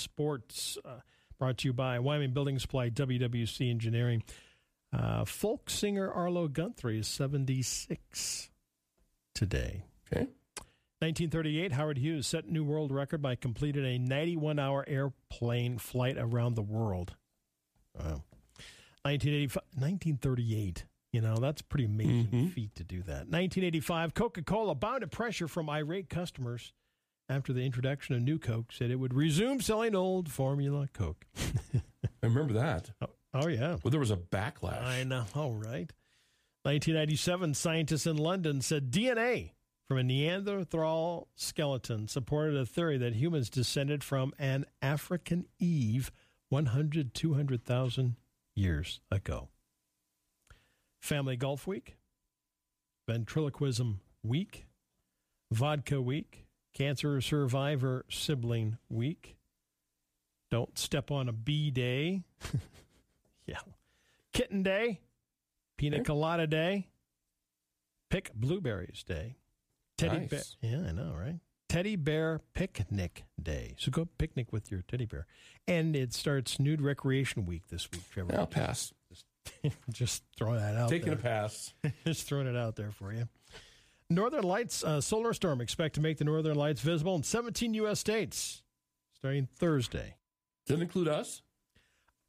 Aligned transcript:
Sports. 0.00 0.76
Uh, 0.84 1.00
brought 1.38 1.58
to 1.58 1.68
you 1.68 1.72
by 1.72 1.98
Wyoming 1.98 2.32
Building 2.32 2.58
Supply, 2.58 2.90
WWC 2.90 3.70
Engineering. 3.70 4.22
Uh, 4.92 5.24
folk 5.24 5.70
singer 5.70 6.10
Arlo 6.10 6.48
Guthrie 6.48 6.98
is 6.98 7.06
76 7.06 8.50
today. 9.34 9.84
Okay. 10.12 10.26
1938, 10.98 11.72
Howard 11.72 11.96
Hughes 11.98 12.26
set 12.26 12.48
new 12.48 12.62
world 12.64 12.92
record 12.92 13.22
by 13.22 13.34
completing 13.36 13.86
a 13.86 13.98
91 13.98 14.58
hour 14.58 14.84
airplane 14.86 15.78
flight 15.78 16.16
around 16.18 16.54
the 16.56 16.62
world. 16.62 17.14
Wow. 17.98 18.22
1938. 19.04 20.84
You 21.12 21.20
know, 21.20 21.36
that's 21.36 21.62
pretty 21.62 21.86
amazing 21.86 22.28
Mhm. 22.30 22.52
feat 22.52 22.74
to 22.76 22.84
do 22.84 23.02
that. 23.02 23.28
1985, 23.28 24.14
Coca 24.14 24.42
Cola 24.42 24.74
bounded 24.74 25.10
pressure 25.10 25.48
from 25.48 25.68
irate 25.68 26.08
customers 26.08 26.72
after 27.30 27.52
the 27.52 27.64
introduction 27.64 28.16
of 28.16 28.22
new 28.22 28.38
Coke, 28.38 28.72
said 28.72 28.90
it 28.90 28.96
would 28.96 29.14
resume 29.14 29.60
selling 29.60 29.94
old 29.94 30.28
formula 30.28 30.88
Coke. 30.92 31.26
I 31.74 32.26
remember 32.26 32.54
that. 32.54 32.90
Oh, 33.00 33.06
oh 33.34 33.48
yeah. 33.48 33.76
Well, 33.82 33.90
there 33.92 34.00
was 34.00 34.10
a 34.10 34.16
backlash. 34.16 34.82
I 34.82 35.04
know, 35.04 35.24
all 35.36 35.52
right. 35.54 35.92
1997, 36.64 37.54
scientists 37.54 38.06
in 38.06 38.16
London 38.16 38.60
said 38.60 38.90
DNA 38.90 39.52
from 39.88 39.98
a 39.98 40.02
Neanderthal 40.02 41.28
skeleton 41.36 42.08
supported 42.08 42.56
a 42.56 42.66
theory 42.66 42.98
that 42.98 43.14
humans 43.14 43.48
descended 43.48 44.04
from 44.04 44.32
an 44.38 44.66
African 44.82 45.46
Eve 45.58 46.10
100, 46.48 47.14
200,000 47.14 48.16
years 48.54 49.00
ago. 49.10 49.48
Family 51.00 51.36
Golf 51.36 51.66
Week, 51.66 51.96
Ventriloquism 53.08 54.00
Week, 54.22 54.66
Vodka 55.50 56.00
Week, 56.02 56.46
Cancer 56.74 57.20
Survivor 57.20 58.04
Sibling 58.08 58.78
Week, 58.88 59.36
Don't 60.50 60.78
Step 60.78 61.10
on 61.10 61.28
a 61.28 61.32
Bee 61.32 61.70
Day. 61.70 62.22
yeah. 63.46 63.58
Kitten 64.32 64.62
Day, 64.62 65.00
Pina 65.76 65.96
Okay. 65.96 66.04
Colada 66.04 66.46
Day, 66.46 66.88
Pick 68.08 68.32
Blueberries 68.34 69.02
Day, 69.02 69.36
Teddy 69.98 70.20
Nice. 70.20 70.56
Bear. 70.60 70.70
Yeah, 70.70 70.88
I 70.88 70.92
know, 70.92 71.12
right? 71.16 71.40
Teddy 71.68 71.96
Bear 71.96 72.40
Picnic 72.54 73.24
Day. 73.40 73.74
So 73.78 73.90
go 73.90 74.06
picnic 74.18 74.52
with 74.52 74.70
your 74.72 74.82
teddy 74.82 75.04
bear. 75.06 75.26
And 75.68 75.94
it 75.94 76.12
starts 76.12 76.58
Nude 76.58 76.80
Recreation 76.82 77.46
Week 77.46 77.62
this 77.68 77.88
week, 77.92 78.02
Trevor. 78.10 78.34
I'll 78.36 78.46
pass. 78.48 78.92
Just 79.92 80.24
throwing 80.36 80.56
that 80.58 80.76
out 80.76 80.88
Taking 80.88 81.10
there. 81.10 81.14
a 81.18 81.22
pass. 81.22 81.72
Just 82.04 82.26
throwing 82.26 82.48
it 82.48 82.56
out 82.56 82.74
there 82.74 82.90
for 82.90 83.12
you. 83.12 83.28
Northern 84.10 84.42
Lights 84.42 84.82
uh, 84.82 85.00
solar 85.00 85.32
storm 85.32 85.60
expect 85.60 85.94
to 85.94 86.00
make 86.00 86.18
the 86.18 86.24
Northern 86.24 86.56
Lights 86.56 86.80
visible 86.80 87.14
in 87.14 87.22
17 87.22 87.74
U.S. 87.74 88.00
states 88.00 88.62
starting 89.14 89.48
Thursday. 89.56 90.16
Doesn't 90.66 90.82
include 90.82 91.08
us. 91.08 91.42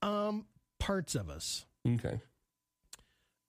Um, 0.01 0.45
parts 0.79 1.15
of 1.15 1.29
us. 1.29 1.65
Okay. 1.87 2.19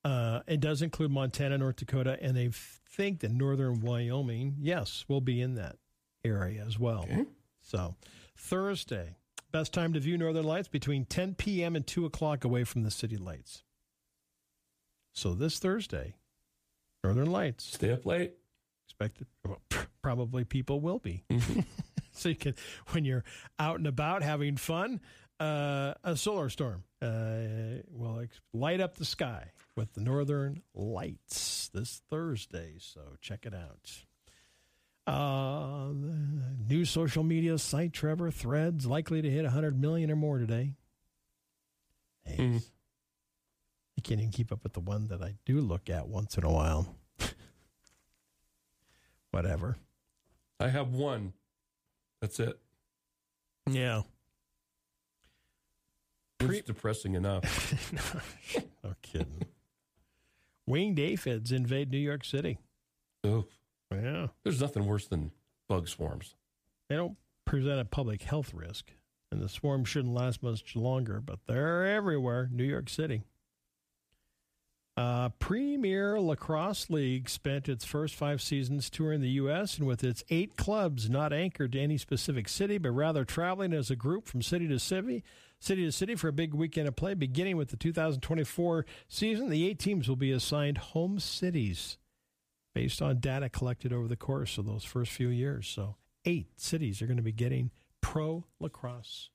Uh, 0.05 0.41
it 0.47 0.61
does 0.61 0.83
include 0.83 1.11
Montana, 1.11 1.59
North 1.59 1.77
Dakota, 1.77 2.19
and 2.21 2.37
they 2.37 2.51
think 2.91 3.21
that 3.21 3.31
northern 3.31 3.81
Wyoming, 3.81 4.57
yes, 4.61 5.05
will 5.09 5.21
be 5.21 5.41
in 5.41 5.55
that 5.55 5.77
area 6.25 6.65
as 6.67 6.79
well. 6.79 7.05
Okay. 7.05 7.27
So, 7.61 7.95
Thursday, 8.37 9.17
best 9.53 9.73
time 9.73 9.93
to 9.93 10.01
view 10.01 10.19
Northern 10.19 10.45
Lights 10.45 10.69
between 10.69 11.05
10 11.05 11.35
p.m. 11.35 11.77
and 11.77 11.87
2 11.87 12.05
o'clock 12.05 12.45
away 12.45 12.65
from 12.65 12.83
the 12.83 12.91
city 12.91 13.17
lights. 13.17 13.63
So, 15.13 15.35
this 15.35 15.59
Thursday, 15.59 16.15
Northern 17.05 17.31
Lights 17.31 17.65
Stay 17.75 17.91
up 17.93 18.07
late. 18.07 18.35
expected, 18.87 19.27
well, 19.45 19.61
probably 20.03 20.45
people 20.45 20.81
will 20.81 20.99
be. 21.01 21.25
Mhm. 21.31 21.65
so, 22.13 22.29
you 22.29 22.37
can, 22.37 22.55
when 22.89 23.05
you're 23.05 23.25
out 23.59 23.79
and 23.79 23.87
about 23.87 24.23
having 24.23 24.57
fun, 24.57 25.01
uh, 25.41 25.95
a 26.05 26.17
solar 26.17 26.49
storm 26.49 26.85
uh, 27.01 27.83
will 27.91 28.21
ex- 28.21 28.41
light 28.53 28.81
up 28.81 28.97
the 28.97 29.05
sky 29.05 29.51
with 29.77 29.93
the 29.95 30.01
northern 30.01 30.63
lights 30.75 31.69
this 31.75 32.03
Thursday. 32.11 32.75
So 32.79 33.01
check 33.21 33.47
it 33.47 33.55
out. 33.55 33.91
Uh, 35.05 35.89
new 36.69 36.85
social 36.85 37.25
media 37.25 37.59
site, 37.59 37.93
Trevor 37.93 38.31
Threads, 38.31 38.87
likely 38.87 39.21
to 39.21 39.29
hit 39.29 39.43
100 39.43 39.81
million 39.81 40.13
or 40.13 40.17
more 40.17 40.39
today. 40.39 40.75
Hey, 42.25 42.37
Mhm. 42.37 42.63
Can't 44.03 44.21
even 44.21 44.33
keep 44.33 44.51
up 44.53 44.63
with 44.65 44.73
the 44.73 44.81
one 44.81 45.09
that 45.09 45.23
I 45.23 45.35
do 45.45 45.61
look 45.61 45.89
at 45.89 46.09
once 46.09 46.37
in 46.37 46.45
a 46.45 46.51
while. 46.51 46.97
Whatever. 49.31 49.77
I 50.61 50.69
have 50.69 50.93
one. 50.93 51.33
That's 52.21 52.39
it. 52.41 52.59
Yeah. 53.71 54.03
It's 56.41 56.67
depressing 56.67 57.15
enough. 57.15 57.73
no 58.85 58.95
kidding. 59.03 59.47
Winged 60.67 60.99
aphids 60.99 61.53
invade 61.53 61.91
New 61.91 61.99
York 61.99 62.25
City. 62.25 62.59
Oh, 63.25 63.45
Yeah. 63.93 64.29
there's 64.43 64.61
nothing 64.61 64.87
worse 64.87 65.07
than 65.07 65.31
bug 65.69 65.89
swarms. 65.89 66.35
They 66.89 66.97
don't 66.97 67.17
present 67.45 67.81
a 67.81 67.85
public 67.85 68.23
health 68.23 68.53
risk, 68.53 68.91
and 69.31 69.41
the 69.41 69.49
swarm 69.49 69.85
shouldn't 69.85 70.15
last 70.15 70.43
much 70.43 70.75
longer, 70.77 71.21
but 71.21 71.39
they're 71.47 71.87
everywhere. 71.87 72.49
New 72.53 72.65
York 72.65 72.89
City. 72.89 73.23
Uh, 75.03 75.31
Premier 75.41 76.21
Lacrosse 76.21 76.89
League 76.89 77.29
spent 77.29 77.69
its 77.69 77.85
first 77.85 78.15
five 78.15 78.41
seasons 78.41 78.89
touring 78.89 79.21
the 79.21 79.31
U.S. 79.31 79.77
and 79.77 79.85
with 79.85 80.05
its 80.05 80.23
eight 80.31 80.57
clubs 80.57 81.11
not 81.11 81.33
anchored 81.33 81.73
to 81.73 81.81
any 81.81 81.99
specific 81.99 82.49
city, 82.49 82.79
but 82.79 82.93
rather 82.93 83.25
traveling 83.25 83.73
as 83.73 83.91
a 83.91 83.97
group 83.97 84.29
from 84.29 84.43
city 84.43 84.69
to 84.69 84.79
city, 84.79 85.25
city 85.59 85.85
to 85.85 85.91
city 85.91 86.15
for 86.15 86.29
a 86.29 86.33
big 86.33 86.55
weekend 86.55 86.87
of 86.87 86.95
play. 86.95 87.15
Beginning 87.15 87.57
with 87.57 87.71
the 87.71 87.77
2024 87.77 88.87
season, 89.09 89.49
the 89.49 89.69
eight 89.69 89.81
teams 89.81 90.09
will 90.09 90.15
be 90.15 90.31
assigned 90.31 90.79
home 90.79 91.19
cities 91.19 91.99
based 92.73 93.03
on 93.03 93.19
data 93.19 93.49
collected 93.49 93.93
over 93.93 94.07
the 94.07 94.15
course 94.15 94.57
of 94.57 94.67
those 94.67 94.85
first 94.85 95.11
few 95.11 95.31
years. 95.31 95.67
So, 95.67 95.97
eight 96.25 96.61
cities 96.61 97.03
are 97.03 97.07
going 97.07 97.17
to 97.17 97.25
be 97.25 97.33
getting 97.33 97.73
pro 98.01 98.45
lacrosse 98.61 99.31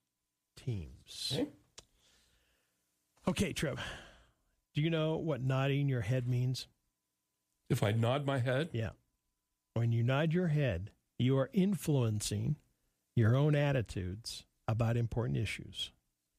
teams. 0.55 1.33
Okay. 1.33 1.49
Okay, 3.27 3.51
Trev. 3.51 3.81
Do 4.77 4.83
you 4.83 4.91
know 4.91 5.15
what 5.15 5.41
nodding 5.41 5.89
your 5.89 6.01
head 6.01 6.27
means? 6.27 6.67
If 7.67 7.81
I 7.81 7.93
nod 7.93 8.27
my 8.27 8.37
head, 8.37 8.69
Yeah. 8.73 8.91
When 9.73 9.91
you 9.91 10.03
nod 10.03 10.33
your 10.33 10.49
head, 10.49 10.91
you 11.17 11.35
are 11.39 11.49
influencing 11.51 12.57
your 13.15 13.35
own 13.35 13.55
attitudes 13.55 14.45
about 14.67 14.95
important 14.95 15.39
issues. 15.39 15.91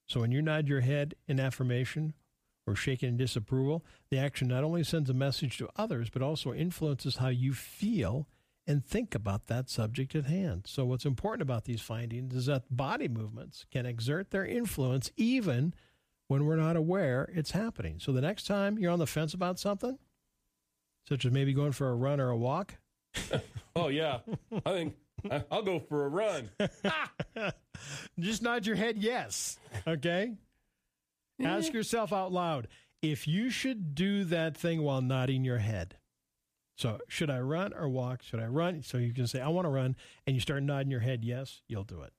So 0.06 0.21
when 0.21 0.31
you 0.31 0.41
nod 0.41 0.69
your 0.69 0.82
head 0.82 1.16
in 1.27 1.41
affirmation 1.41 2.15
or 2.65 2.77
shaking 2.77 3.09
in 3.09 3.16
disapproval, 3.16 3.84
the 4.09 4.19
action 4.19 4.47
not 4.47 4.62
only 4.62 4.84
sends 4.84 5.10
a 5.10 5.15
message 5.15 5.59
to 5.59 5.69
others, 5.75 6.09
but 6.09 6.22
also 6.22 6.54
influences 6.54 7.16
how 7.16 7.31
you 7.31 7.53
feel 7.53 8.28
and 8.69 8.84
think 8.84 9.16
about 9.16 9.48
that 9.48 9.69
subject 9.69 10.15
at 10.15 10.27
hand. 10.27 10.69
So 10.69 10.84
what's 10.84 11.04
important 11.04 11.43
about 11.43 11.65
these 11.65 11.81
findings 11.81 12.37
is 12.37 12.47
that 12.47 12.65
body 12.71 13.09
movements 13.09 13.66
can 13.72 13.84
exert 13.84 14.31
their 14.31 14.47
influence 14.47 15.10
even 15.16 15.75
when 16.28 16.47
we're 16.47 16.56
not 16.56 16.77
aware 16.77 17.31
it's 17.34 17.50
happening. 17.50 17.99
So 17.99 18.12
the 18.12 18.21
next 18.21 18.47
time 18.47 18.78
you're 18.78 18.93
on 18.93 18.99
the 18.99 19.06
fence 19.06 19.34
about 19.34 19.59
something, 19.59 19.99
such 21.09 21.25
as 21.25 21.33
maybe 21.33 21.53
going 21.53 21.72
for 21.72 21.89
a 21.91 21.94
run 21.94 22.21
or 22.21 22.31
a 22.31 22.37
walk, 22.37 22.75
oh 23.77 23.89
yeah, 23.89 24.21
I 24.65 24.71
think 24.72 24.94
I- 25.31 25.44
I'll 25.50 25.62
go 25.62 25.81
for 25.81 26.05
a 26.05 26.09
run. 26.09 26.50
just 28.19 28.43
nod 28.43 28.66
your 28.66 28.77
head 28.77 28.99
yes. 28.99 29.59
Okay? 29.87 30.34
Ask 31.43 31.72
yourself 31.72 32.12
out 32.12 32.33
loud 32.33 32.66
if 33.00 33.28
you 33.28 33.49
should 33.50 33.95
do 33.95 34.25
that 34.25 34.56
thing 34.56 34.83
while 34.83 35.00
nodding 35.00 35.45
your 35.45 35.59
head. 35.59 35.97
So, 36.77 36.99
should 37.09 37.31
I 37.31 37.41
run 37.41 37.72
or 37.75 37.89
walk? 37.89 38.22
Should 38.22 38.41
I 38.41 38.47
run? 38.47 38.83
So 38.83 38.99
you 38.99 39.12
can 39.12 39.27
say, 39.27 39.41
I 39.41 39.49
want 39.49 39.65
to 39.65 39.69
run, 39.71 39.97
and 40.27 40.34
you 40.37 40.41
start 40.41 40.62
nodding 40.62 40.91
your 40.93 41.00
head 41.00 41.25
yes, 41.25 41.60
you'll 41.69 41.83
do 41.84 42.03
it. 42.03 42.12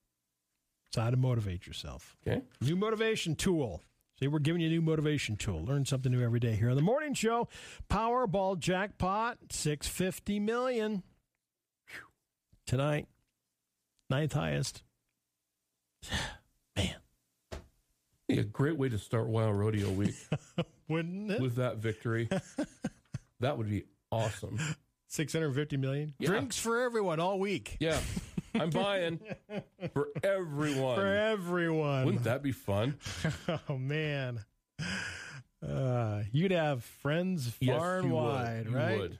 It's 0.89 0.97
how 0.97 1.09
to 1.09 1.17
motivate 1.17 1.65
yourself. 1.67 2.17
Okay. 2.27 2.41
New 2.61 2.75
motivation 2.75 3.35
tool. 3.35 3.81
See, 4.19 4.27
we're 4.27 4.39
giving 4.39 4.59
you 4.61 4.67
a 4.67 4.71
new 4.71 4.81
motivation 4.81 5.37
tool. 5.37 5.63
Learn 5.63 5.85
something 5.85 6.11
new 6.11 6.21
every 6.21 6.41
day 6.41 6.53
here 6.55 6.69
on 6.69 6.75
the 6.75 6.81
morning 6.81 7.13
show. 7.13 7.47
Powerball 7.89 8.59
jackpot, 8.59 9.37
650 9.49 10.39
million. 10.41 11.03
Phew. 11.85 12.01
Tonight, 12.65 13.07
ninth 14.09 14.33
highest. 14.33 14.83
Man, 16.75 16.95
Be 18.27 18.39
a 18.39 18.43
great 18.43 18.77
way 18.77 18.89
to 18.89 18.97
start 18.97 19.27
Wild 19.27 19.57
Rodeo 19.57 19.89
Week 19.89 20.15
wouldn't 20.89 21.31
it? 21.31 21.41
with 21.41 21.55
that 21.55 21.77
victory. 21.77 22.27
that 23.39 23.57
would 23.57 23.69
be 23.69 23.85
awesome. 24.11 24.59
650 25.07 25.77
million. 25.77 26.13
Yeah. 26.19 26.27
Drinks 26.27 26.57
for 26.57 26.81
everyone 26.81 27.19
all 27.19 27.39
week. 27.39 27.77
Yeah, 27.79 27.99
I'm 28.55 28.69
buying 28.69 29.19
for 29.93 30.07
everyone. 30.23 30.95
For 30.95 31.07
everyone. 31.07 32.05
Wouldn't 32.05 32.23
that 32.23 32.41
be 32.43 32.51
fun? 32.51 32.97
oh, 33.69 33.77
man. 33.77 34.39
Uh, 35.65 36.23
you'd 36.31 36.51
have 36.51 36.83
friends 36.83 37.51
Yes, 37.59 37.77
far 37.77 37.97
and 37.99 38.07
you 38.07 38.13
would. 38.13 38.23
wide, 38.23 38.65
You 38.69 38.75
right? 38.75 38.97
would. 38.99 39.19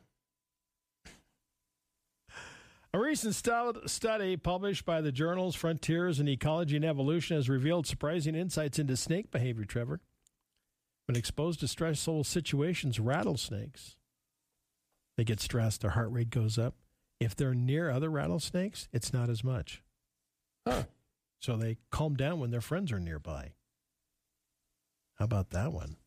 A 2.91 2.99
recent 2.99 3.35
study 3.35 4.35
published 4.37 4.83
by 4.83 5.01
the 5.01 5.11
journals 5.11 5.53
Frontiers 5.55 6.19
in 6.19 6.27
Ecology 6.27 6.75
and 6.75 6.83
Evolution 6.85 7.35
has 7.37 7.47
revealed 7.47 7.85
surprising 7.85 8.33
insights 8.33 8.79
into 8.79 8.97
snake 8.97 9.29
behavior, 9.29 9.63
Trevor. 9.65 9.99
When 11.07 11.15
exposed 11.15 11.59
to 11.59 11.67
stressful 11.67 12.23
situations, 12.23 12.99
rattlesnakes, 12.99 13.97
they 15.17 15.23
get 15.23 15.39
stressed, 15.39 15.81
their 15.81 15.91
heart 15.91 16.11
rate 16.11 16.29
goes 16.31 16.57
up. 16.57 16.75
If 17.19 17.35
they're 17.35 17.53
near 17.53 17.89
other 17.89 18.09
rattlesnakes, 18.09 18.87
it's 18.93 19.11
not 19.11 19.29
as 19.29 19.43
much. 19.43 19.81
Huh. 20.67 20.83
So 21.39 21.57
they 21.57 21.77
calm 21.91 22.15
down 22.15 22.39
when 22.39 22.51
their 22.51 22.61
friends 22.61 22.91
are 22.91 22.99
nearby. 22.99 23.53
How 25.15 25.25
about 25.25 25.49
that 25.51 25.73
one? 25.73 25.97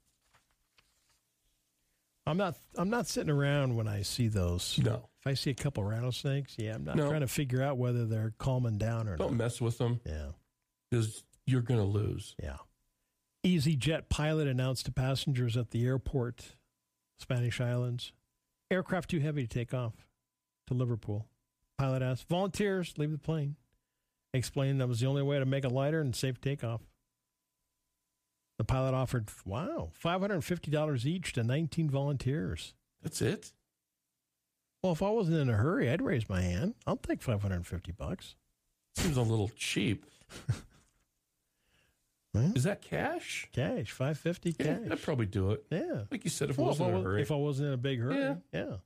I'm 2.26 2.36
not 2.36 2.56
I'm 2.76 2.88
not 2.90 3.08
sitting 3.08 3.30
around 3.30 3.74
when 3.76 3.88
I 3.88 4.02
see 4.02 4.28
those. 4.28 4.78
No. 4.82 5.08
If 5.20 5.26
I 5.26 5.34
see 5.34 5.50
a 5.50 5.54
couple 5.54 5.82
rattlesnakes, 5.84 6.54
yeah, 6.58 6.74
I'm 6.74 6.84
not 6.84 6.96
No. 6.96 7.08
trying 7.08 7.20
to 7.20 7.26
figure 7.28 7.62
out 7.62 7.78
whether 7.78 8.06
they're 8.06 8.32
calming 8.38 8.78
down 8.78 9.08
or 9.08 9.16
Don't 9.16 9.32
not. 9.32 9.36
mess 9.38 9.60
with 9.60 9.78
them 9.78 10.00
Yeah, 10.06 10.30
because 10.90 11.24
you're 11.46 11.62
going 11.62 11.80
to 11.80 11.86
lose. 11.86 12.34
yeah. 12.42 12.58
EasyJet 13.44 14.08
pilot 14.08 14.46
announced 14.46 14.86
to 14.86 14.92
passengers 14.92 15.56
at 15.56 15.70
the 15.72 15.84
airport, 15.84 16.54
Spanish 17.18 17.60
Islands, 17.60 18.12
aircraft 18.70 19.10
too 19.10 19.18
heavy 19.18 19.42
to 19.42 19.48
take 19.48 19.74
off 19.74 19.94
to 20.72 20.78
Liverpool. 20.78 21.26
Pilot 21.78 22.02
asked 22.02 22.28
volunteers 22.28 22.94
leave 22.98 23.12
the 23.12 23.18
plane. 23.18 23.56
Explained 24.34 24.80
that 24.80 24.88
was 24.88 25.00
the 25.00 25.06
only 25.06 25.22
way 25.22 25.38
to 25.38 25.44
make 25.44 25.64
a 25.64 25.68
lighter 25.68 26.00
and 26.00 26.14
safe 26.16 26.40
takeoff. 26.40 26.80
The 28.58 28.64
pilot 28.64 28.94
offered, 28.94 29.28
wow, 29.44 29.90
$550 30.02 31.04
each 31.06 31.32
to 31.34 31.42
19 31.42 31.90
volunteers. 31.90 32.74
That's 33.02 33.20
it. 33.20 33.52
Well, 34.82 34.92
if 34.92 35.02
I 35.02 35.10
wasn't 35.10 35.38
in 35.38 35.48
a 35.48 35.54
hurry, 35.56 35.90
I'd 35.90 36.02
raise 36.02 36.28
my 36.28 36.40
hand. 36.40 36.74
I'll 36.86 36.96
take 36.96 37.22
550 37.22 37.92
bucks. 37.92 38.36
Seems 38.96 39.16
a 39.16 39.22
little 39.22 39.50
cheap. 39.56 40.06
Well, 42.34 42.52
Is 42.54 42.64
that 42.64 42.80
cash? 42.80 43.46
cash, 43.52 43.90
550 43.90 44.56
Yeah, 44.58 44.64
cash. 44.78 44.88
I'd 44.90 45.02
probably 45.02 45.26
do 45.26 45.50
it. 45.50 45.64
Yeah. 45.70 46.04
Like 46.10 46.24
you 46.24 46.30
said, 46.30 46.48
if 46.48 46.56
Well, 46.56 46.68
I 46.68 46.70
wasn't 46.70 46.88
in 46.88 46.94
a 46.94 46.96
was- 46.96 47.04
hurry. 47.04 47.20
if 47.22 47.30
I 47.30 47.34
wasn't 47.34 47.68
in 47.68 47.74
a 47.74 47.76
big 47.76 48.00
hurry, 48.00 48.16
yeah. 48.16 48.34
Yeah. 48.54 48.76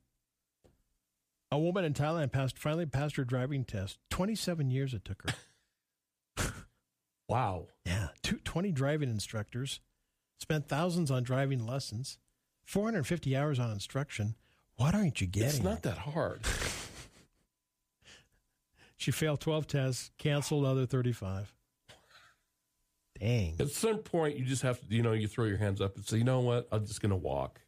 A 1.56 1.58
woman 1.58 1.86
in 1.86 1.94
Thailand 1.94 2.32
passed 2.32 2.58
finally 2.58 2.84
passed 2.84 3.16
her 3.16 3.24
driving 3.24 3.64
test. 3.64 3.96
27 4.10 4.70
years 4.70 4.92
it 4.92 5.06
took 5.06 5.22
her. 6.36 6.52
wow. 7.30 7.68
Yeah, 7.86 8.08
two, 8.22 8.36
20 8.44 8.72
driving 8.72 9.08
instructors 9.08 9.80
spent 10.38 10.68
thousands 10.68 11.10
on 11.10 11.22
driving 11.22 11.66
lessons, 11.66 12.18
450 12.66 13.34
hours 13.34 13.58
on 13.58 13.70
instruction. 13.70 14.34
What 14.76 14.94
aren't 14.94 15.22
you 15.22 15.26
getting? 15.26 15.48
It's 15.48 15.62
not 15.62 15.82
that 15.84 15.96
hard. 15.96 16.42
She 18.98 19.10
failed 19.10 19.40
12 19.40 19.66
tests, 19.66 20.10
canceled 20.16 20.64
other 20.64 20.86
35. 20.86 21.52
Dang. 23.20 23.56
At 23.60 23.68
some 23.68 23.98
point, 23.98 24.38
you 24.38 24.44
just 24.46 24.62
have 24.62 24.80
to, 24.80 24.86
you 24.88 25.02
know, 25.02 25.12
you 25.12 25.28
throw 25.28 25.44
your 25.44 25.58
hands 25.58 25.82
up 25.82 25.96
and 25.96 26.06
say, 26.06 26.16
you 26.16 26.24
know 26.24 26.40
what? 26.40 26.66
I'm 26.72 26.86
just 26.86 27.02
going 27.02 27.10
to 27.10 27.16
walk. 27.16 27.60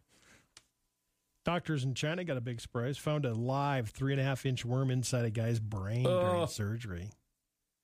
Doctors 1.48 1.82
in 1.82 1.94
China 1.94 2.24
got 2.24 2.36
a 2.36 2.42
big 2.42 2.60
surprise. 2.60 2.98
Found 2.98 3.24
a 3.24 3.32
live 3.32 3.88
three 3.88 4.12
and 4.12 4.20
a 4.20 4.22
half 4.22 4.44
inch 4.44 4.66
worm 4.66 4.90
inside 4.90 5.24
a 5.24 5.30
guy's 5.30 5.58
brain 5.58 6.02
during 6.02 6.46
surgery. 6.46 7.08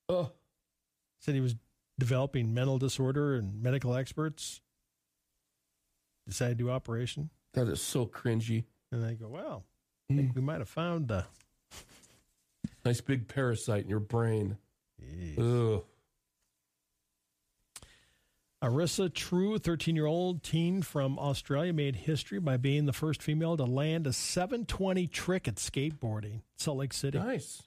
Oh, 0.06 0.32
Said 1.20 1.34
he 1.34 1.40
was 1.40 1.56
developing 1.98 2.52
mental 2.52 2.76
disorder, 2.76 3.36
and 3.36 3.62
medical 3.62 3.94
experts 3.94 4.60
decided 6.28 6.58
to 6.58 6.64
do 6.64 6.70
operation. 6.70 7.30
that 7.54 7.66
is 7.68 7.80
so 7.80 8.04
cringy. 8.04 8.64
And 8.92 9.02
they 9.02 9.14
go, 9.14 9.28
well, 9.28 9.64
I 10.10 10.12
hmm. 10.12 10.18
think 10.18 10.34
we 10.34 10.42
might 10.42 10.58
have 10.58 10.68
found 10.68 11.08
the. 11.08 11.24
Nice 12.84 13.00
big 13.00 13.28
parasite 13.28 13.84
in 13.84 13.88
your 13.88 13.98
brain. 13.98 14.58
Jeez. 15.02 15.38
Ugh. 15.38 15.84
Arisa 18.64 19.12
Trew, 19.12 19.58
13 19.58 19.94
year 19.94 20.06
old 20.06 20.42
teen 20.42 20.80
from 20.80 21.18
Australia, 21.18 21.72
made 21.72 21.96
history 21.96 22.38
by 22.38 22.56
being 22.56 22.86
the 22.86 22.92
first 22.92 23.22
female 23.22 23.56
to 23.58 23.64
land 23.64 24.06
a 24.06 24.12
720 24.12 25.06
trick 25.06 25.46
at 25.46 25.56
skateboarding, 25.56 26.40
Salt 26.56 26.78
Lake 26.78 26.94
City. 26.94 27.18
Nice. 27.18 27.62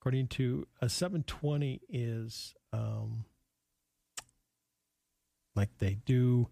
According 0.00 0.28
to 0.28 0.66
a 0.82 0.88
720 0.88 1.80
is 1.88 2.54
um, 2.72 3.24
like 5.54 5.70
they 5.78 5.94
do. 6.04 6.48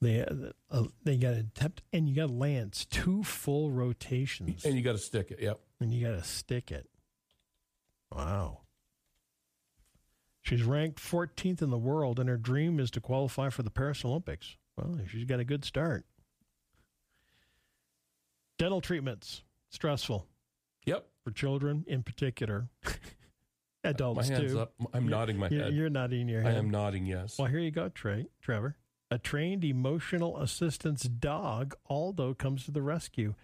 They 0.00 0.24
uh, 0.70 0.84
they 1.04 1.16
got 1.16 1.30
to 1.32 1.40
attempt 1.40 1.82
and 1.92 2.08
you 2.08 2.14
got 2.14 2.28
to 2.28 2.32
land 2.32 2.86
two 2.88 3.24
full 3.24 3.70
rotations 3.70 4.64
And 4.64 4.76
you 4.76 4.82
got 4.82 4.92
to 4.92 4.98
stick 4.98 5.32
it. 5.32 5.40
Yep. 5.40 5.60
and 5.80 5.92
you 5.92 6.06
got 6.06 6.14
to 6.16 6.22
stick 6.22 6.70
it. 6.70 6.88
Wow. 8.10 8.60
She's 10.48 10.62
ranked 10.62 10.98
14th 10.98 11.60
in 11.60 11.68
the 11.68 11.76
world, 11.78 12.18
and 12.18 12.26
her 12.28 12.38
dream 12.38 12.80
is 12.80 12.90
to 12.92 13.00
qualify 13.02 13.50
for 13.50 13.62
the 13.62 13.70
Paris 13.70 14.02
Olympics. 14.02 14.56
Well, 14.78 14.98
she's 15.06 15.24
got 15.24 15.40
a 15.40 15.44
good 15.44 15.62
start. 15.62 16.06
Dental 18.58 18.80
treatments, 18.80 19.42
stressful 19.68 20.26
Yep. 20.86 21.06
for 21.22 21.30
children 21.32 21.84
in 21.86 22.02
particular. 22.02 22.68
Adults 23.84 24.28
my 24.28 24.34
hands 24.36 24.52
too. 24.52 24.60
up. 24.60 24.72
I'm 24.94 25.02
You're- 25.04 25.10
nodding 25.10 25.36
my 25.38 25.48
You're, 25.50 25.64
head. 25.64 25.74
you're 25.74 25.90
nodding 25.90 26.28
your 26.28 26.42
head. 26.42 26.54
I 26.54 26.58
am 26.58 26.70
nodding 26.70 27.04
yes. 27.06 27.38
Well, 27.38 27.48
here 27.48 27.60
you 27.60 27.70
go, 27.70 27.88
Trey, 27.90 28.26
Trevor. 28.40 28.76
A 29.10 29.18
trained 29.18 29.64
emotional 29.64 30.38
assistance 30.38 31.02
dog, 31.02 31.74
Aldo, 31.88 32.34
comes 32.34 32.64
to 32.64 32.70
the 32.70 32.82
rescue. 32.82 33.34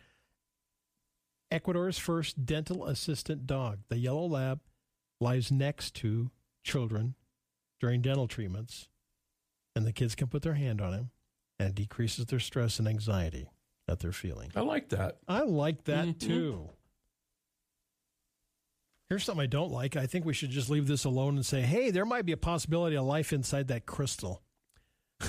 Ecuador's 1.51 1.99
first 1.99 2.45
dental 2.45 2.87
assistant 2.87 3.47
dog, 3.47 3.81
the 3.89 3.99
yellow 3.99 4.27
lab, 4.27 4.61
lies 5.21 5.53
next 5.53 5.95
to 5.97 6.31
children 6.65 7.15
during 7.81 8.03
dental 8.03 8.27
treatments, 8.27 8.89
and 9.77 9.87
the 9.87 9.93
kids 9.93 10.15
can 10.17 10.27
put 10.27 10.43
their 10.43 10.55
hand 10.55 10.81
on 10.81 10.93
him, 10.93 11.11
and 11.61 11.69
it 11.69 11.75
decreases 11.77 12.27
their 12.27 12.41
stress 12.41 12.79
and 12.81 12.89
anxiety 12.89 13.49
that 13.87 14.01
they're 14.01 14.11
feeling. 14.13 14.51
I 14.57 14.61
like 14.63 14.89
that. 14.89 15.19
I 15.29 15.43
like 15.43 15.85
that 15.85 16.07
Mhm. 16.09 16.19
too. 16.19 16.71
Here's 19.11 19.23
something 19.25 19.43
I 19.43 19.47
don't 19.47 19.71
like. 19.71 19.97
I 19.97 20.07
think 20.07 20.25
we 20.25 20.33
should 20.33 20.49
just 20.51 20.71
leave 20.71 20.87
this 20.87 21.05
alone 21.05 21.37
and 21.37 21.45
say, 21.45 21.61
hey, 21.61 21.91
there 21.91 22.07
might 22.07 22.25
be 22.25 22.33
a 22.33 22.37
possibility 22.39 22.97
of 22.97 23.05
life 23.05 23.33
inside 23.35 23.69
that 23.69 23.85
crystal. 23.85 24.43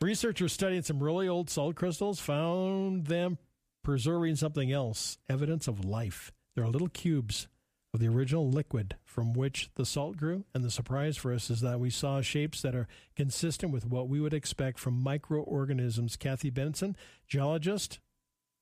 Researchers 0.00 0.52
studying 0.54 0.82
some 0.82 1.02
really 1.02 1.28
old 1.28 1.50
salt 1.50 1.76
crystals 1.76 2.18
found 2.18 3.06
them 3.06 3.36
preserving 3.82 4.36
something 4.36 4.72
else 4.72 5.18
evidence 5.28 5.68
of 5.68 5.84
life. 5.84 6.32
They're 6.56 6.66
little 6.66 6.88
cubes 6.88 7.46
of 7.92 8.00
the 8.00 8.08
original 8.08 8.48
liquid 8.48 8.96
from 9.04 9.32
which 9.32 9.70
the 9.74 9.84
salt 9.84 10.16
grew. 10.16 10.44
And 10.54 10.64
the 10.64 10.70
surprise 10.70 11.16
for 11.16 11.32
us 11.32 11.50
is 11.50 11.60
that 11.60 11.80
we 11.80 11.90
saw 11.90 12.20
shapes 12.20 12.62
that 12.62 12.74
are 12.74 12.88
consistent 13.16 13.72
with 13.72 13.86
what 13.86 14.08
we 14.08 14.20
would 14.20 14.34
expect 14.34 14.78
from 14.78 15.02
microorganisms. 15.02 16.16
Kathy 16.16 16.50
Benison, 16.50 16.94
geologist, 17.26 17.98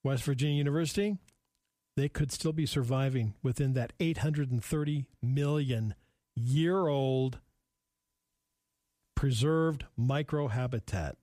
West 0.03 0.25
Virginia 0.25 0.57
University, 0.57 1.19
they 1.97 2.09
could 2.09 2.33
still 2.33 2.53
be 2.53 2.67
surviving 2.67 3.35
within 3.43 3.75
that 3.75 3.93
830 4.00 5.07
million 5.21 5.95
year 6.35 6.87
old 6.87 7.41
preserved 9.14 9.85
microhabitat. 9.99 11.14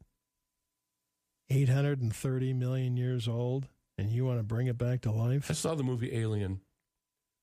830 1.49 2.53
million 2.53 2.97
years 2.97 3.27
old, 3.27 3.67
and 3.97 4.09
you 4.09 4.25
want 4.25 4.39
to 4.39 4.43
bring 4.43 4.67
it 4.67 4.77
back 4.77 5.01
to 5.01 5.11
life? 5.11 5.49
I 5.49 5.53
saw 5.53 5.75
the 5.75 5.83
movie 5.83 6.13
Alien. 6.13 6.59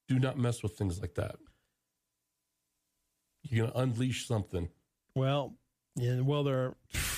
Do 0.09 0.19
not 0.19 0.39
mess 0.39 0.63
with 0.63 0.77
things 0.77 1.01
like 1.01 1.15
that. 1.15 1.37
You're 3.45 3.67
going 3.67 3.73
to 3.73 3.79
unleash 3.81 4.27
something. 4.27 4.69
Well, 5.15 5.55
yeah, 5.97 6.21
well, 6.21 6.43
they're 6.45 6.75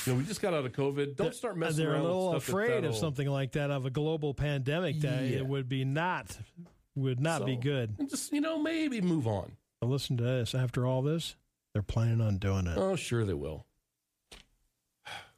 You 0.07 0.13
know, 0.13 0.19
we 0.19 0.25
just 0.25 0.41
got 0.43 0.53
out 0.55 0.65
of 0.67 0.73
COVID. 0.73 1.17
Don't 1.17 1.35
start 1.35 1.57
messing 1.57 1.85
they're 1.85 1.93
around 1.95 2.01
a 2.01 2.05
little 2.05 2.33
with 2.35 2.43
stuff 2.43 2.49
afraid 2.55 2.85
of 2.85 2.97
something 2.97 3.29
like 3.29 3.53
that 3.53 3.71
of 3.71 3.87
a 3.87 3.91
global 3.91 4.35
pandemic 4.35 5.01
that 5.01 5.23
Yeah. 5.25 5.39
it 5.39 5.47
would 5.47 5.69
be 5.69 5.85
not 5.85 6.37
would 6.97 7.21
not 7.21 7.45
be 7.45 7.57
good. 7.57 7.97
Just, 8.09 8.33
you 8.33 8.41
know, 8.41 8.59
maybe 8.59 9.01
move 9.01 9.27
on. 9.27 9.57
But 9.81 9.89
listen 9.89 10.17
to 10.19 10.23
this. 10.23 10.55
After 10.55 10.87
all 10.87 11.03
this, 11.03 11.35
they're 11.73 11.83
planning 11.83 12.21
on 12.21 12.39
doing 12.39 12.67
it. 12.67 12.77
Oh, 12.79 12.95
sure 12.97 13.25
they 13.25 13.35
will. 13.35 13.67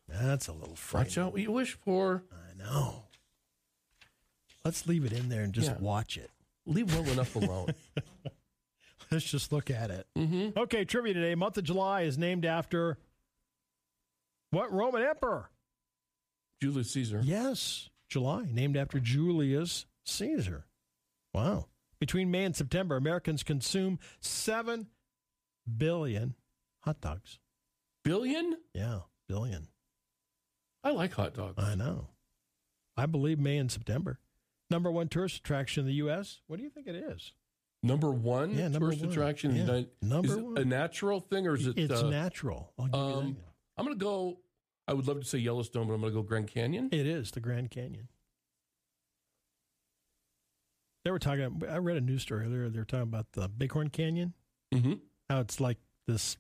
That's 0.09 0.49
a 0.49 0.53
little 0.53 0.77
Watch 0.93 1.19
out 1.19 1.33
what 1.33 1.43
you 1.43 1.51
wish 1.51 1.73
for. 1.75 2.23
I 2.33 2.57
know. 2.57 3.05
Let's 4.65 4.87
leave 4.87 5.05
it 5.05 5.13
in 5.13 5.29
there 5.29 5.43
and 5.43 5.53
just 5.53 5.69
Yeah. 5.71 5.79
watch 5.79 6.17
it. 6.17 6.31
Leave 6.67 6.93
well 6.95 7.09
enough 7.11 7.35
alone. 7.37 7.69
Let's 9.11 9.25
just 9.25 9.53
look 9.53 9.71
at 9.71 9.91
it. 9.91 10.07
mm-hmm. 10.19 10.59
Okay, 10.59 10.85
trivia 10.85 11.15
today. 11.15 11.35
Month 11.37 11.59
of 11.59 11.65
July 11.65 12.03
is 12.03 12.19
named 12.19 12.45
after 12.45 12.99
what 14.51 14.73
Roman 14.73 15.03
emperor? 15.03 15.49
Julius 16.61 16.91
Caesar. 16.91 17.21
Yes, 17.23 17.89
July, 18.09 18.47
named 18.51 18.77
after 18.77 18.99
Julius 18.99 19.87
Caesar. 20.05 20.67
Wow. 21.33 21.67
Between 22.01 22.31
May 22.31 22.45
and 22.45 22.57
September, 22.57 22.97
Americans 22.97 23.43
consume 23.43 23.99
7 24.21 24.89
billion 25.77 26.35
hot 26.81 27.01
dogs. 27.01 27.39
Billion? 28.05 28.57
Yeah, 28.75 29.01
billion. 29.29 29.69
I 30.83 30.91
like 30.91 31.13
hot 31.13 31.35
dogs. 31.35 31.63
I 31.63 31.75
know. 31.75 32.09
I 32.97 33.07
believe 33.07 33.39
May 33.39 33.59
and 33.59 33.71
September. 33.71 34.19
Number 34.71 34.91
one 34.91 35.09
tourist 35.09 35.37
attraction 35.39 35.83
in 35.83 35.87
the 35.87 35.95
U.S. 35.95 36.41
What 36.47 36.57
do 36.57 36.63
you 36.65 36.71
think 36.71 36.87
it 36.87 36.97
is? 36.97 37.33
Number 37.83 38.11
one 38.11 38.51
Yeah, 38.53 38.65
number 38.69 38.81
tourist 38.87 39.01
one. 39.03 39.11
attraction 39.11 39.51
in 39.51 39.57
the 39.59 39.63
United 39.63 39.91
number 40.03 40.39
one. 40.39 40.59
a 40.59 40.65
natural 40.65 41.21
thing 41.21 41.47
or 41.47 41.55
is 41.55 41.67
it? 41.67 41.79
it's 41.79 42.03
uh, 42.03 42.11
natural. 42.11 42.73
I'll 42.79 42.87
give 42.87 42.95
you 42.95 43.01
um, 43.01 43.25
that. 43.35 43.53
I'm 43.79 43.85
going 43.85 43.97
to 43.99 44.05
go. 44.05 44.39
I 44.89 44.93
would 44.95 45.07
love 45.07 45.21
to 45.21 45.27
say 45.27 45.39
Yellowstone, 45.39 45.87
but 45.87 45.95
I'm 45.95 46.01
going 46.01 46.13
to 46.13 46.19
go 46.19 46.23
Grand 46.23 46.49
Canyon. 46.49 46.89
It 46.93 47.07
is 47.07 47.31
the 47.33 47.41
Grand 47.41 47.71
Canyon. 47.71 48.09
They 51.05 51.11
were 51.11 51.19
talking. 51.19 51.63
I 51.71 51.79
read 51.79 51.97
a 51.97 52.01
news 52.01 52.23
story 52.23 52.47
earlier. 52.47 52.69
They 52.69 52.79
were 52.79 52.85
talking 52.85 53.03
about 53.05 53.27
the 53.33 53.49
Bighorn 53.49 53.91
Canyon. 53.91 54.35
Mm-hmm. 54.75 54.95
How 55.31 55.41
it's 55.41 55.61
like 55.61 55.79
this 56.09 56.37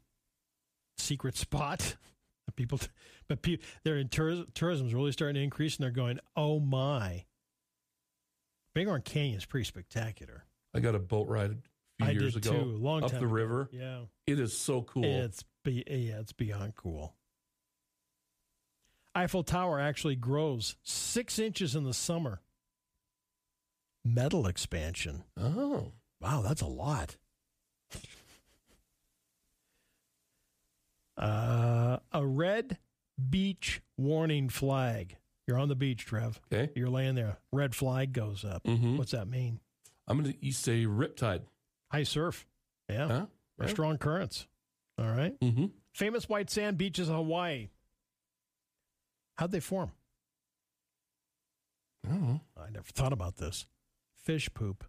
secret 0.99 1.37
spot. 1.37 1.78
that 2.47 2.56
People, 2.56 2.80
but 3.28 3.42
pe- 3.42 3.59
they're 3.85 3.99
in 3.99 4.09
tourism. 4.09 4.47
Tourism's 4.54 4.95
really 4.95 5.12
starting 5.12 5.35
to 5.37 5.42
increase, 5.42 5.76
and 5.76 5.85
they're 5.85 5.90
going, 5.92 6.18
"Oh 6.35 6.59
my!" 6.59 7.25
Bighorn 8.76 9.00
Canyon 9.00 9.38
is 9.38 9.47
pretty 9.47 9.64
spectacular. 9.64 10.45
I 10.75 10.80
got 10.80 10.95
a 10.95 10.99
boat 10.99 11.28
ride 11.28 11.50
a 11.52 11.54
few 11.99 12.06
I 12.09 12.11
years 12.11 12.35
did 12.35 12.45
ago 12.47 12.62
too, 12.62 12.76
long 12.76 13.02
up 13.04 13.11
the 13.11 13.16
ago. 13.16 13.25
river. 13.26 13.71
Yeah, 13.73 14.00
It 14.26 14.38
is 14.38 14.54
so 14.56 14.83
cool. 14.83 15.02
it's 15.02 15.42
be 15.64 15.83
yeah, 15.88 16.21
it's 16.21 16.35
beyond 16.35 16.75
cool. 16.76 17.14
Eiffel 19.14 19.45
Tower 19.45 19.80
actually 19.80 20.14
grows 20.14 20.76
six 20.83 21.38
inches 21.38 21.75
in 21.75 21.85
the 21.85 21.95
summer. 21.95 22.42
Metal 24.04 24.47
expansion. 24.47 25.25
oh, 25.40 25.92
Wow, 26.21 26.42
that's 26.42 26.61
a 26.61 26.66
lot. 26.66 27.16
Uh, 31.16 31.97
a 32.12 32.26
red 32.26 32.76
beach 33.30 33.80
warning 33.97 34.50
flag. 34.50 35.16
You're 35.47 35.59
on 35.59 35.69
the 35.69 35.76
beach, 35.76 36.05
Trev. 36.05 36.41
okay. 36.53 36.73
You're 36.75 36.88
laying 36.91 37.15
there. 37.15 37.38
Red 37.53 37.75
flag 37.75 38.12
goes 38.12 38.45
up. 38.45 38.65
Mm-hmm. 38.65 38.97
What's 38.97 39.12
that 39.12 39.29
mean? 39.29 39.61
I'm 40.09 40.21
going 40.21 40.33
to 40.33 40.53
say 40.53 40.85
Riptide. 40.85 41.43
High 41.91 42.03
surf. 42.03 42.45
Yeah. 42.88 43.07
Huh? 43.09 43.26
Or 43.61 43.69
strong 43.69 43.99
currents. 43.99 44.47
All 44.99 45.07
right. 45.09 45.38
Mm-hmm. 45.41 45.67
Famous 45.95 46.29
white 46.29 46.50
sand 46.50 46.79
beaches 46.79 47.09
of 47.09 47.17
Hawaii. 47.17 47.69
How'd 49.37 49.53
they 49.53 49.61
form? 49.61 49.93
Oh, 52.11 52.41
I 52.57 52.71
never 52.71 52.85
thought 52.93 53.12
about 53.12 53.37
this. 53.37 53.67
Fish 54.23 54.49
poop. 54.55 54.85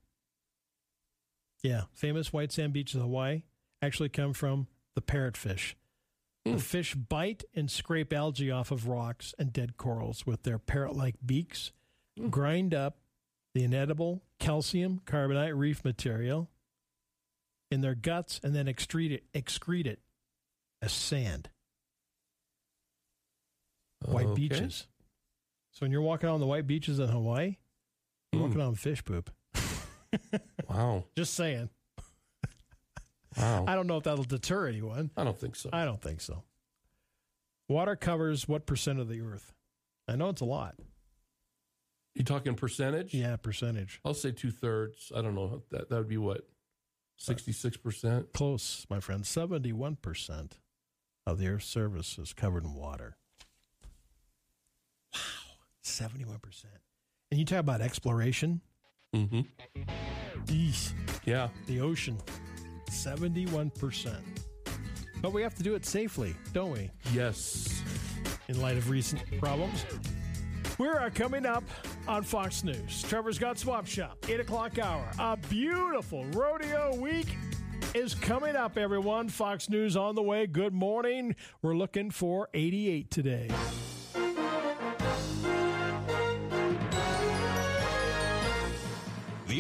Yeah, 1.63 1.83
famous 1.93 2.31
white 2.31 2.51
sand 2.51 2.73
beaches 2.73 2.95
of 2.95 3.01
Hawaii 3.01 3.43
actually 3.81 4.09
come 4.09 4.33
from 4.33 4.67
the 4.95 5.01
parrotfish. 5.01 5.73
Hmm. 6.51 6.57
The 6.57 6.63
fish 6.63 6.95
bite 6.95 7.43
and 7.55 7.69
scrape 7.69 8.13
algae 8.13 8.51
off 8.51 8.71
of 8.71 8.87
rocks 8.87 9.33
and 9.39 9.51
dead 9.53 9.77
corals 9.77 10.25
with 10.25 10.43
their 10.43 10.59
parrot 10.59 10.95
like 10.95 11.15
beaks, 11.25 11.71
Hmm. 12.17 12.29
grind 12.29 12.73
up 12.73 12.99
the 13.53 13.63
inedible 13.63 14.21
calcium 14.39 14.99
carbonate 15.05 15.55
reef 15.55 15.83
material 15.83 16.49
in 17.71 17.81
their 17.81 17.95
guts, 17.95 18.39
and 18.43 18.55
then 18.55 18.67
excrete 18.67 19.11
it, 19.11 19.31
excrete 19.33 19.85
it 19.87 19.99
as 20.81 20.93
sand. 20.93 21.49
White 24.05 24.27
Okay. 24.27 24.35
beaches. 24.47 24.87
So 25.71 25.79
when 25.85 25.91
you're 25.91 26.01
walking 26.01 26.29
on 26.29 26.39
the 26.39 26.45
white 26.47 26.67
beaches 26.67 26.99
in 26.99 27.09
Hawaii, 27.09 27.57
you're 28.31 28.41
Hmm. 28.41 28.47
walking 28.47 28.61
on 28.61 28.75
fish 28.75 29.03
poop. 29.03 29.31
Wow. 30.69 31.05
Just 31.17 31.33
saying. 31.33 31.69
Wow. 33.37 33.65
I 33.67 33.75
don't 33.75 33.87
know 33.87 33.97
if 33.97 34.03
that'll 34.03 34.23
deter 34.23 34.67
anyone. 34.67 35.11
I 35.15 35.23
don't 35.23 35.37
think 35.37 35.55
so. 35.55 35.69
I 35.71 35.85
don't 35.85 36.01
think 36.01 36.21
so. 36.21 36.43
Water 37.69 37.95
covers 37.95 38.47
what 38.47 38.65
percent 38.65 38.99
of 38.99 39.09
the 39.09 39.21
earth? 39.21 39.53
I 40.07 40.15
know 40.15 40.29
it's 40.29 40.41
a 40.41 40.45
lot. 40.45 40.75
You 42.15 42.23
talking 42.23 42.55
percentage? 42.55 43.13
Yeah, 43.13 43.35
percentage. 43.35 43.99
I'll 44.03 44.13
say 44.13 44.31
two 44.31 44.49
thirds. 44.51 45.11
I 45.15 45.21
don't 45.21 45.35
know. 45.35 45.61
That 45.71 45.89
that 45.89 45.97
would 45.97 46.07
be 46.07 46.17
what? 46.17 46.47
Sixty 47.17 47.51
six 47.51 47.77
percent. 47.77 48.33
Close, 48.33 48.85
my 48.89 48.99
friend. 48.99 49.23
71% 49.23 50.51
of 51.25 51.37
the 51.39 51.47
earth's 51.47 51.65
surface 51.67 52.17
is 52.17 52.33
covered 52.33 52.63
in 52.63 52.73
water. 52.73 53.17
Wow. 55.13 55.19
71%. 55.83 56.65
And 57.31 57.39
you 57.39 57.45
talk 57.45 57.59
about 57.59 57.81
exploration? 57.81 58.61
Mm-hmm. 59.15 59.41
Eesh. 60.45 60.93
Yeah. 61.25 61.49
The 61.65 61.81
ocean. 61.81 62.17
71%. 63.05 64.15
But 65.21 65.33
we 65.33 65.41
have 65.41 65.55
to 65.55 65.63
do 65.63 65.75
it 65.75 65.85
safely, 65.85 66.35
don't 66.53 66.71
we? 66.71 66.89
Yes. 67.13 67.81
in 68.47 68.61
light 68.61 68.77
of 68.77 68.89
recent 68.89 69.21
problems. 69.39 69.85
We're 70.77 71.09
coming 71.09 71.45
up 71.45 71.63
on 72.07 72.23
Fox 72.23 72.63
News. 72.63 73.01
Trevor's 73.03 73.39
got 73.39 73.57
Swap 73.57 73.87
Shop, 73.87 74.17
8 74.29 74.39
o'clock 74.41 74.77
hour. 74.79 75.09
A 75.19 75.35
beautiful 75.49 76.23
rodeo 76.25 76.95
week 76.95 77.35
is 77.95 78.13
coming 78.13 78.55
up, 78.55 78.77
everyone. 78.77 79.27
Fox 79.27 79.69
News 79.69 79.97
on 79.97 80.13
the 80.15 80.21
way. 80.21 80.45
Good 80.45 80.73
morning. 80.73 81.35
We're 81.63 81.75
looking 81.75 82.11
for 82.11 82.47
88 82.53 83.09
today. 83.09 83.49